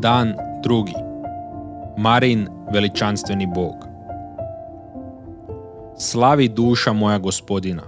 Dan 0.00 0.34
drugi. 0.62 0.94
Marin 1.96 2.48
veličanstveni 2.72 3.46
bog. 3.46 3.74
Slavi 5.96 6.48
duša 6.48 6.92
moja 6.92 7.18
gospodina. 7.18 7.82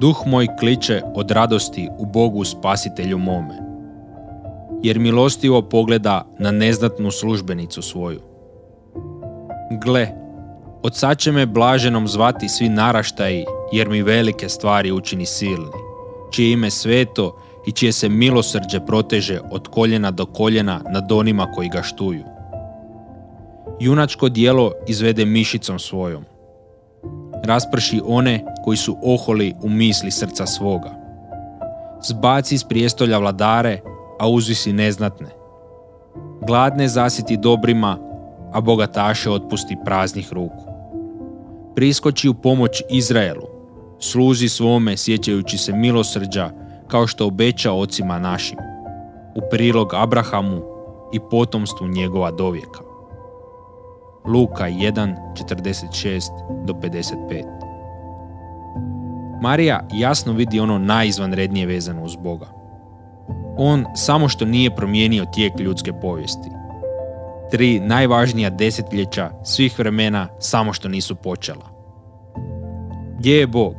Duh 0.00 0.26
moj 0.26 0.46
kliče 0.60 1.02
od 1.14 1.30
radosti 1.30 1.88
u 1.98 2.06
Bogu 2.06 2.44
spasitelju 2.44 3.18
mome. 3.18 3.54
Jer 4.82 4.98
milostivo 4.98 5.62
pogleda 5.62 6.26
na 6.38 6.50
neznatnu 6.50 7.10
službenicu 7.10 7.82
svoju. 7.82 8.20
Gle, 9.70 10.08
od 10.82 10.96
sad 10.96 11.18
će 11.18 11.32
me 11.32 11.46
blaženom 11.46 12.08
zvati 12.08 12.48
svi 12.48 12.68
naraštaji, 12.68 13.44
jer 13.72 13.88
mi 13.88 14.02
velike 14.02 14.48
stvari 14.48 14.92
učini 14.92 15.26
silni, 15.26 15.78
čije 16.30 16.52
ime 16.52 16.70
sveto 16.70 17.38
i 17.68 17.72
čije 17.72 17.92
se 17.92 18.08
milosrđe 18.08 18.80
proteže 18.86 19.40
od 19.50 19.68
koljena 19.68 20.10
do 20.10 20.26
koljena 20.26 20.80
nad 20.90 21.12
onima 21.12 21.52
koji 21.54 21.68
ga 21.68 21.82
štuju. 21.82 22.24
Junačko 23.80 24.28
dijelo 24.28 24.72
izvede 24.86 25.24
mišicom 25.24 25.78
svojom. 25.78 26.24
Rasprši 27.44 28.00
one 28.06 28.44
koji 28.64 28.76
su 28.76 28.96
oholi 29.02 29.54
u 29.62 29.68
misli 29.68 30.10
srca 30.10 30.46
svoga. 30.46 30.90
Zbaci 32.02 32.54
iz 32.54 32.64
prijestolja 32.64 33.18
vladare, 33.18 33.80
a 34.18 34.28
uzvisi 34.28 34.72
neznatne. 34.72 35.28
Gladne 36.46 36.88
zasiti 36.88 37.36
dobrima, 37.36 37.98
a 38.52 38.60
bogataše 38.60 39.30
otpusti 39.30 39.76
praznih 39.84 40.32
ruku. 40.32 40.64
Priskoči 41.74 42.28
u 42.28 42.34
pomoć 42.34 42.82
Izraelu, 42.90 43.46
služi 44.00 44.48
svome 44.48 44.96
sjećajući 44.96 45.58
se 45.58 45.72
milosrđa 45.72 46.67
kao 46.88 47.06
što 47.06 47.26
obeća 47.26 47.72
ocima 47.72 48.18
našim, 48.18 48.58
u 49.34 49.40
prilog 49.50 49.94
Abrahamu 49.94 50.62
i 51.12 51.20
potomstvu 51.30 51.88
njegova 51.88 52.30
dovijeka. 52.30 52.80
Luka 54.24 54.64
1, 54.64 55.14
46 55.34 56.22
do 56.64 56.72
55 56.72 57.58
Marija 59.40 59.86
jasno 59.92 60.32
vidi 60.32 60.60
ono 60.60 60.78
najizvanrednije 60.78 61.66
vezano 61.66 62.04
uz 62.04 62.16
Boga. 62.16 62.46
On 63.56 63.84
samo 63.94 64.28
što 64.28 64.44
nije 64.44 64.76
promijenio 64.76 65.24
tijek 65.34 65.60
ljudske 65.60 65.92
povijesti. 65.92 66.50
Tri 67.50 67.80
najvažnija 67.80 68.50
desetljeća 68.50 69.30
svih 69.44 69.78
vremena 69.78 70.28
samo 70.38 70.72
što 70.72 70.88
nisu 70.88 71.14
počela. 71.14 71.68
Gdje 73.18 73.38
je 73.38 73.46
Bog? 73.46 73.74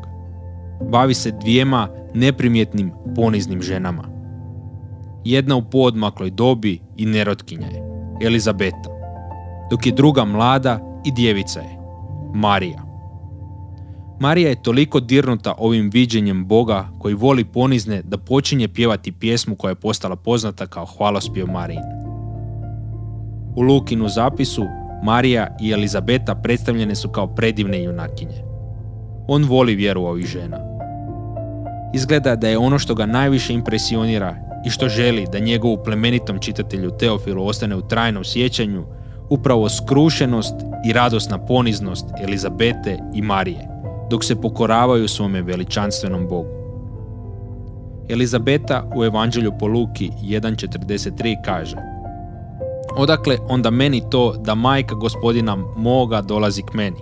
Bavi 0.82 1.14
se 1.14 1.32
dvijema 1.32 1.88
neprimjetnim 2.14 2.92
poniznim 3.16 3.62
ženama. 3.62 4.04
Jedna 5.26 5.56
u 5.56 5.62
podmakloj 5.62 6.30
dobi 6.30 6.80
i 6.98 7.06
nerotkinja 7.06 7.68
je, 7.68 7.84
Elizabeta, 8.22 8.90
dok 9.72 9.86
je 9.86 9.92
druga 9.92 10.26
mlada 10.26 11.02
i 11.06 11.12
djevica 11.12 11.60
je, 11.60 11.80
Marija. 12.34 12.86
Marija 14.20 14.50
je 14.50 14.62
toliko 14.62 15.00
dirnuta 15.00 15.54
ovim 15.58 15.90
viđenjem 15.94 16.46
Boga 16.46 16.90
koji 17.00 17.14
voli 17.14 17.46
ponizne 17.46 18.02
da 18.02 18.18
počinje 18.18 18.68
pjevati 18.68 19.12
pjesmu 19.12 19.56
koja 19.56 19.72
je 19.72 19.76
postala 19.76 20.16
poznata 20.16 20.68
kao 20.68 20.86
hvalospjev 20.86 21.48
Marijin. 21.48 21.84
U 23.56 23.62
Lukinu 23.62 24.10
zapisu 24.10 24.66
Marija 25.04 25.58
i 25.62 25.72
Elizabeta 25.72 26.36
predstavljene 26.36 26.96
su 26.96 27.10
kao 27.10 27.28
predivne 27.28 27.84
junakinje. 27.84 28.44
On 29.28 29.44
voli 29.44 29.76
vjeru 29.76 30.02
ovih 30.02 30.26
žena 30.26 30.69
izgleda 31.94 32.36
da 32.36 32.48
je 32.48 32.58
ono 32.58 32.80
što 32.80 32.96
ga 32.96 33.06
najviše 33.06 33.54
impresionira 33.54 34.36
i 34.66 34.70
što 34.70 34.90
želi 34.90 35.28
da 35.32 35.40
njegovu 35.40 35.78
plemenitom 35.84 36.40
čitatelju 36.40 36.92
Teofilu 36.92 37.48
ostane 37.48 37.76
u 37.76 37.88
trajnom 37.88 38.24
sjećanju 38.24 38.86
upravo 39.30 39.70
skrušenost 39.70 40.56
i 40.86 40.94
radosna 40.94 41.38
poniznost 41.38 42.06
Elizabete 42.24 43.00
i 43.14 43.22
Marije, 43.22 43.68
dok 44.10 44.24
se 44.24 44.42
pokoravaju 44.42 45.08
svome 45.08 45.42
veličanstvenom 45.42 46.28
Bogu. 46.28 46.60
Elizabeta 48.10 48.92
u 48.96 49.04
Evanđelju 49.04 49.52
po 49.60 49.68
Luki 49.68 50.12
1.43 50.24 51.36
kaže 51.46 51.78
Odakle 52.98 53.38
onda 53.50 53.70
meni 53.70 54.02
to 54.12 54.34
da 54.38 54.56
majka 54.56 54.96
gospodina 54.96 55.56
moga 55.78 56.22
dolazi 56.22 56.62
k 56.62 56.74
meni? 56.74 56.98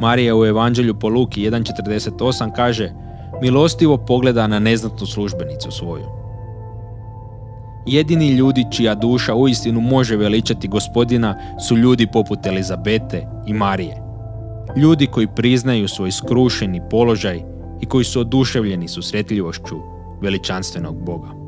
Marija 0.00 0.36
u 0.36 0.44
Evanđelju 0.44 0.94
po 0.94 1.08
Luki 1.08 1.50
1.48 1.50 2.52
kaže 2.56 2.92
milostivo 3.42 3.96
pogleda 3.96 4.46
na 4.46 4.58
neznatnu 4.58 5.06
službenicu 5.06 5.70
svoju. 5.70 6.06
Jedini 7.86 8.28
ljudi 8.28 8.66
čija 8.70 8.94
duša 8.94 9.34
uistinu 9.34 9.80
može 9.80 10.16
veličati 10.16 10.68
gospodina 10.68 11.36
su 11.68 11.76
ljudi 11.76 12.06
poput 12.12 12.46
Elizabete 12.46 13.26
i 13.46 13.52
Marije. 13.52 14.02
Ljudi 14.76 15.06
koji 15.06 15.26
priznaju 15.26 15.88
svoj 15.88 16.10
skrušeni 16.12 16.82
položaj 16.90 17.42
i 17.80 17.86
koji 17.86 18.04
su 18.04 18.20
oduševljeni 18.20 18.88
susretljivošću 18.88 19.76
veličanstvenog 20.22 21.04
Boga. 21.04 21.39